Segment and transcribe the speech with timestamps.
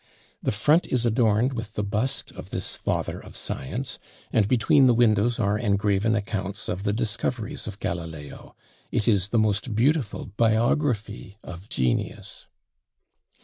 [0.41, 3.99] The front is adorned with the bust of this father of science,
[4.33, 8.55] and between the windows are engraven accounts of the discoveries of Galileo;
[8.91, 12.47] it is the most beautiful biography of genius!